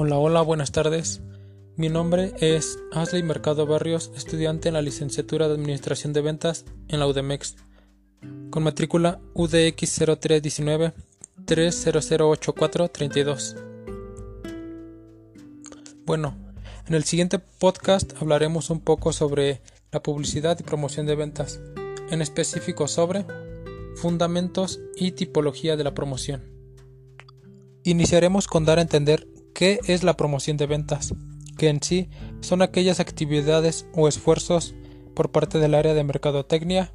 [0.00, 1.22] Hola, hola, buenas tardes.
[1.74, 7.00] Mi nombre es Asley Mercado Barrios, estudiante en la licenciatura de Administración de Ventas en
[7.00, 7.56] la UDEMEX,
[8.50, 10.92] con matrícula UDX 0319
[11.46, 13.56] 3008432.
[16.06, 16.36] Bueno,
[16.86, 21.60] en el siguiente podcast hablaremos un poco sobre la publicidad y promoción de ventas,
[22.08, 23.26] en específico sobre
[23.96, 26.44] fundamentos y tipología de la promoción.
[27.82, 29.26] Iniciaremos con dar a entender
[29.58, 31.12] ¿Qué es la promoción de ventas?
[31.56, 32.08] Que en sí
[32.42, 34.76] son aquellas actividades o esfuerzos
[35.16, 36.92] por parte del área de mercadotecnia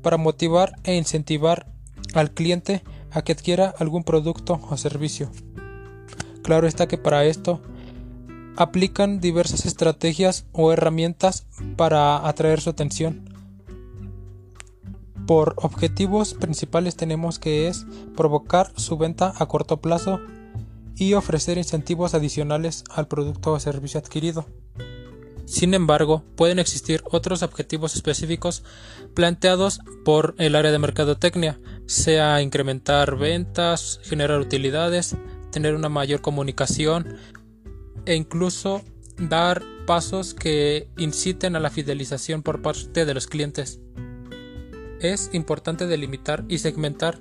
[0.00, 1.66] para motivar e incentivar
[2.14, 5.30] al cliente a que adquiera algún producto o servicio.
[6.42, 7.60] Claro está que para esto
[8.56, 13.28] aplican diversas estrategias o herramientas para atraer su atención.
[15.26, 17.84] Por objetivos principales tenemos que es
[18.16, 20.18] provocar su venta a corto plazo
[20.96, 24.46] y ofrecer incentivos adicionales al producto o servicio adquirido.
[25.44, 28.64] Sin embargo, pueden existir otros objetivos específicos
[29.14, 35.16] planteados por el área de mercadotecnia, sea incrementar ventas, generar utilidades,
[35.52, 37.16] tener una mayor comunicación
[38.06, 38.82] e incluso
[39.18, 43.80] dar pasos que inciten a la fidelización por parte de los clientes.
[45.00, 47.20] Es importante delimitar y segmentar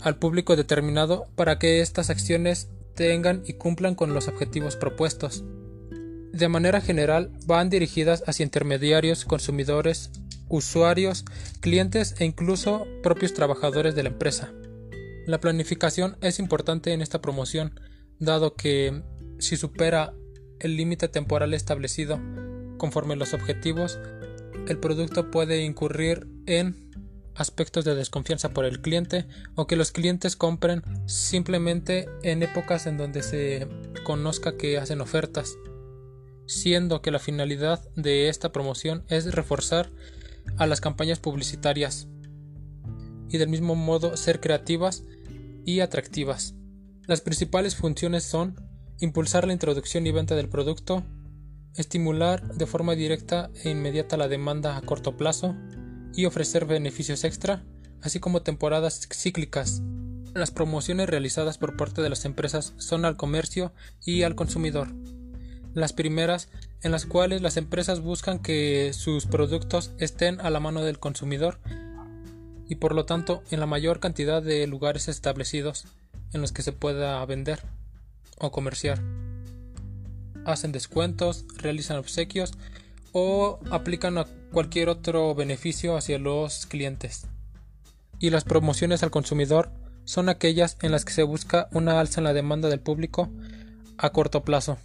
[0.00, 5.44] al público determinado para que estas acciones tengan y cumplan con los objetivos propuestos.
[6.32, 10.10] De manera general, van dirigidas hacia intermediarios, consumidores,
[10.48, 11.24] usuarios,
[11.60, 14.52] clientes e incluso propios trabajadores de la empresa.
[15.26, 17.78] La planificación es importante en esta promoción,
[18.18, 19.02] dado que
[19.38, 20.12] si supera
[20.60, 22.20] el límite temporal establecido
[22.78, 23.98] conforme los objetivos,
[24.68, 26.83] el producto puede incurrir en
[27.34, 32.96] aspectos de desconfianza por el cliente o que los clientes compren simplemente en épocas en
[32.96, 33.68] donde se
[34.04, 35.56] conozca que hacen ofertas,
[36.46, 39.90] siendo que la finalidad de esta promoción es reforzar
[40.56, 42.08] a las campañas publicitarias
[43.28, 45.04] y del mismo modo ser creativas
[45.64, 46.54] y atractivas.
[47.06, 48.56] Las principales funciones son
[49.00, 51.04] impulsar la introducción y venta del producto,
[51.74, 55.56] estimular de forma directa e inmediata la demanda a corto plazo,
[56.16, 57.64] y ofrecer beneficios extra,
[58.02, 59.82] así como temporadas cíclicas.
[60.34, 63.72] Las promociones realizadas por parte de las empresas son al comercio
[64.04, 64.88] y al consumidor.
[65.74, 66.48] Las primeras,
[66.82, 71.58] en las cuales las empresas buscan que sus productos estén a la mano del consumidor
[72.68, 75.84] y por lo tanto en la mayor cantidad de lugares establecidos
[76.32, 77.60] en los que se pueda vender
[78.38, 79.00] o comerciar.
[80.44, 82.52] Hacen descuentos, realizan obsequios
[83.14, 87.28] o aplican a cualquier otro beneficio hacia los clientes.
[88.18, 89.70] Y las promociones al consumidor
[90.04, 93.30] son aquellas en las que se busca una alza en la demanda del público
[93.98, 94.78] a corto plazo.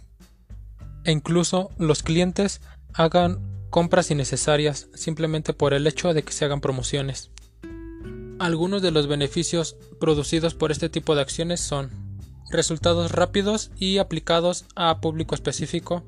[1.04, 2.60] E incluso los clientes
[2.94, 7.30] hagan compras innecesarias simplemente por el hecho de que se hagan promociones.
[8.38, 11.90] Algunos de los beneficios producidos por este tipo de acciones son
[12.50, 16.04] resultados rápidos y aplicados a público específico,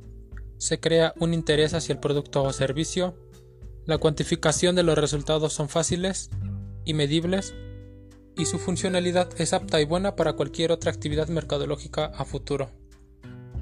[0.62, 3.16] se crea un interés hacia el producto o servicio,
[3.84, 6.30] la cuantificación de los resultados son fáciles
[6.84, 7.52] y medibles,
[8.36, 12.70] y su funcionalidad es apta y buena para cualquier otra actividad mercadológica a futuro.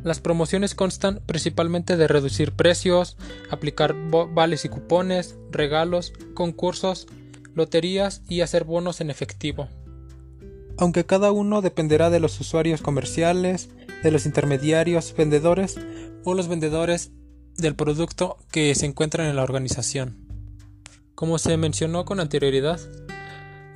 [0.04, 3.16] Las promociones constan principalmente de reducir precios,
[3.48, 3.94] aplicar
[4.34, 7.06] vales y cupones, regalos, concursos,
[7.54, 9.68] loterías y hacer bonos en efectivo.
[10.76, 13.70] Aunque cada uno dependerá de los usuarios comerciales,
[14.02, 15.76] de los intermediarios, vendedores
[16.24, 17.10] o los vendedores
[17.56, 20.16] del producto que se encuentran en la organización.
[21.14, 22.80] Como se mencionó con anterioridad,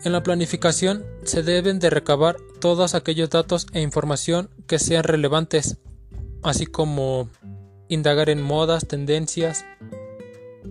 [0.04, 5.78] en la planificación se deben de recabar todos aquellos datos e información que sean relevantes,
[6.42, 7.30] así como
[7.88, 9.64] indagar en modas, tendencias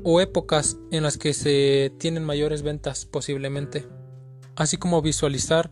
[0.03, 3.87] o épocas en las que se tienen mayores ventas posiblemente,
[4.55, 5.71] así como visualizar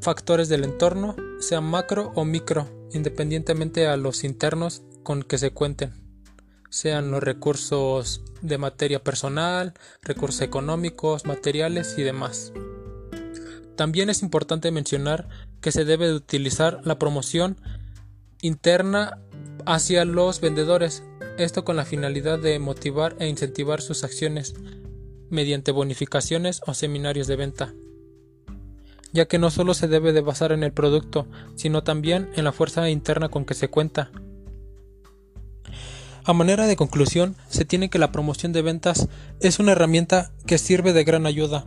[0.00, 5.92] factores del entorno, sea macro o micro, independientemente a los internos con que se cuenten,
[6.70, 12.52] sean los recursos de materia personal, recursos económicos, materiales y demás.
[13.76, 15.28] También es importante mencionar
[15.60, 17.60] que se debe de utilizar la promoción
[18.40, 19.18] interna
[19.66, 21.02] hacia los vendedores,
[21.38, 24.54] esto con la finalidad de motivar e incentivar sus acciones
[25.28, 27.74] mediante bonificaciones o seminarios de venta,
[29.16, 31.26] ya que no solo se debe de basar en el producto,
[31.56, 34.10] sino también en la fuerza interna con que se cuenta,
[36.28, 39.08] a manera de conclusión, se tiene que la promoción de ventas
[39.40, 41.64] es una herramienta que sirve de gran ayuda,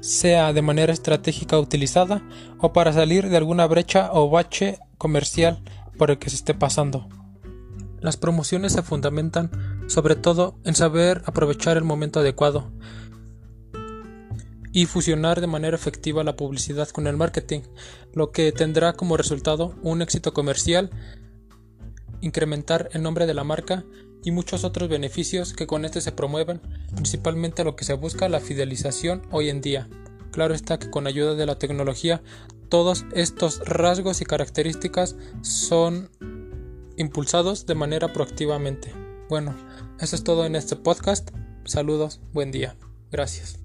[0.00, 2.22] sea de manera estratégica utilizada
[2.58, 5.62] o para salir de alguna brecha o bache comercial
[5.98, 7.06] por el que se esté pasando.
[8.00, 9.50] Las promociones se fundamentan
[9.88, 12.72] sobre todo en saber aprovechar el momento adecuado
[14.72, 17.60] y fusionar de manera efectiva la publicidad con el marketing,
[18.14, 20.90] lo que tendrá como resultado un éxito comercial,
[22.20, 23.84] incrementar el nombre de la marca
[24.24, 26.60] y muchos otros beneficios que con este se promueven,
[26.94, 29.88] principalmente lo que se busca la fidelización hoy en día.
[30.30, 32.22] Claro está que con ayuda de la tecnología
[32.70, 36.08] todos estos rasgos y características son
[36.96, 38.94] impulsados de manera proactivamente.
[39.28, 39.54] Bueno,
[40.00, 41.30] eso es todo en este podcast.
[41.64, 42.76] Saludos, buen día.
[43.10, 43.61] Gracias.